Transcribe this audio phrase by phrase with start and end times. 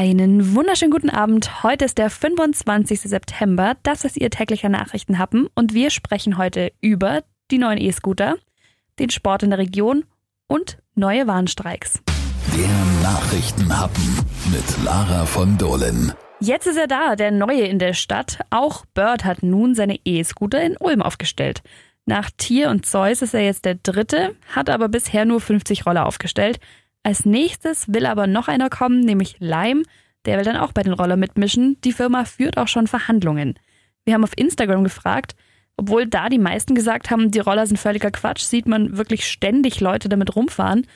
[0.00, 1.62] Einen wunderschönen guten Abend.
[1.62, 3.02] Heute ist der 25.
[3.02, 3.76] September.
[3.82, 8.36] Das ist Ihr täglicher Nachrichtenhappen und wir sprechen heute über die neuen E-Scooter,
[8.98, 10.06] den Sport in der Region
[10.46, 12.00] und neue Warnstreiks.
[12.56, 16.14] Der Nachrichtenhappen mit Lara von Dohlen.
[16.40, 18.38] Jetzt ist er da, der neue in der Stadt.
[18.48, 21.62] Auch Bird hat nun seine E-Scooter in Ulm aufgestellt.
[22.06, 26.06] Nach Tier und Zeus ist er jetzt der dritte, hat aber bisher nur 50 Roller
[26.06, 26.58] aufgestellt.
[27.02, 29.82] Als nächstes will aber noch einer kommen, nämlich Lime.
[30.26, 31.80] Der will dann auch bei den Roller mitmischen.
[31.82, 33.58] Die Firma führt auch schon Verhandlungen.
[34.04, 35.34] Wir haben auf Instagram gefragt,
[35.76, 39.80] obwohl da die meisten gesagt haben, die Roller sind völliger Quatsch, sieht man wirklich ständig
[39.80, 40.86] Leute damit rumfahren.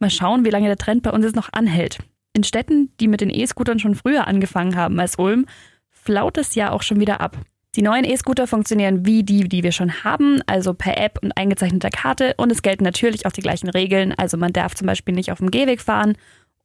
[0.00, 1.98] Mal schauen, wie lange der Trend bei uns jetzt noch anhält.
[2.34, 5.46] In Städten, die mit den E-Scootern schon früher angefangen haben als Ulm,
[5.88, 7.38] flaut es ja auch schon wieder ab.
[7.76, 11.90] Die neuen E-Scooter funktionieren wie die, die wir schon haben, also per App und eingezeichneter
[11.90, 15.32] Karte und es gelten natürlich auch die gleichen Regeln, also man darf zum Beispiel nicht
[15.32, 16.16] auf dem Gehweg fahren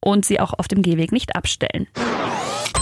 [0.02, 1.88] und sie auch auf dem Gehweg nicht abstellen.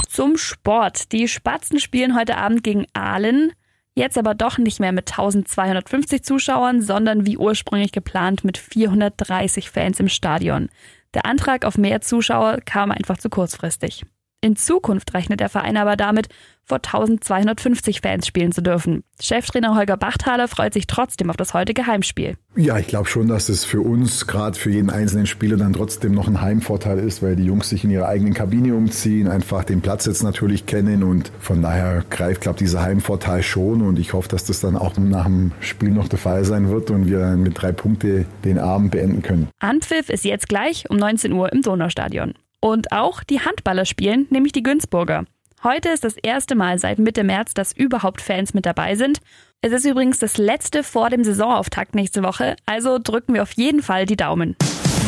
[0.10, 1.12] Zum Sport.
[1.12, 3.54] Die Spatzen spielen heute Abend gegen Aalen.
[3.96, 10.00] Jetzt aber doch nicht mehr mit 1250 Zuschauern, sondern wie ursprünglich geplant mit 430 Fans
[10.00, 10.70] im Stadion.
[11.14, 14.04] Der Antrag auf mehr Zuschauer kam einfach zu kurzfristig.
[14.40, 16.30] In Zukunft rechnet der Verein aber damit,
[16.64, 19.04] vor 1250 Fans spielen zu dürfen.
[19.20, 22.38] Cheftrainer Holger Bachthaler freut sich trotzdem auf das heutige Heimspiel.
[22.56, 26.12] Ja, ich glaube schon, dass es für uns, gerade für jeden einzelnen Spieler, dann trotzdem
[26.12, 29.82] noch ein Heimvorteil ist, weil die Jungs sich in ihre eigenen Kabine umziehen, einfach den
[29.82, 34.14] Platz jetzt natürlich kennen und von daher greift, glaube ich, dieser Heimvorteil schon und ich
[34.14, 37.26] hoffe, dass das dann auch nach dem Spiel noch der Fall sein wird und wir
[37.38, 39.48] mit drei Punkte den Abend beenden können.
[39.60, 42.34] Anpfiff ist jetzt gleich um 19 Uhr im Donaustadion.
[42.68, 45.24] Und auch die Handballer spielen, nämlich die Günzburger.
[45.64, 49.20] Heute ist das erste Mal seit Mitte März, dass überhaupt Fans mit dabei sind.
[49.62, 53.82] Es ist übrigens das letzte vor dem Saisonauftakt nächste Woche, also drücken wir auf jeden
[53.82, 54.58] Fall die Daumen.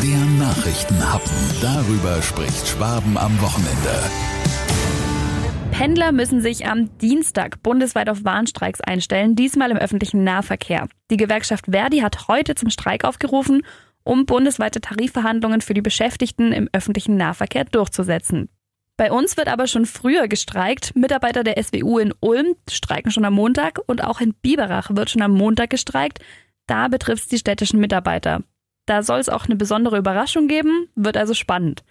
[0.02, 1.36] Der Nachrichtenhappen.
[1.60, 3.92] Darüber spricht Schwaben am Wochenende.
[5.70, 10.88] Pendler müssen sich am Dienstag bundesweit auf Warnstreiks einstellen, diesmal im öffentlichen Nahverkehr.
[11.10, 13.62] Die Gewerkschaft Verdi hat heute zum Streik aufgerufen
[14.04, 18.48] um bundesweite Tarifverhandlungen für die Beschäftigten im öffentlichen Nahverkehr durchzusetzen.
[18.96, 20.94] Bei uns wird aber schon früher gestreikt.
[20.94, 25.22] Mitarbeiter der SWU in Ulm streiken schon am Montag und auch in Biberach wird schon
[25.22, 26.18] am Montag gestreikt.
[26.66, 28.42] Da betrifft es die städtischen Mitarbeiter.
[28.84, 31.82] Da soll es auch eine besondere Überraschung geben, wird also spannend.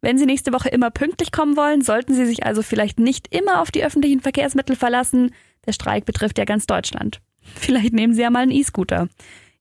[0.00, 3.60] Wenn Sie nächste Woche immer pünktlich kommen wollen, sollten Sie sich also vielleicht nicht immer
[3.60, 5.34] auf die öffentlichen Verkehrsmittel verlassen.
[5.66, 7.20] Der Streik betrifft ja ganz Deutschland.
[7.42, 9.08] Vielleicht nehmen Sie ja mal einen E-Scooter.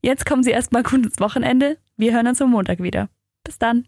[0.01, 1.77] Jetzt kommen Sie erstmal gut ins Wochenende.
[1.95, 3.09] Wir hören uns am Montag wieder.
[3.43, 3.87] Bis dann.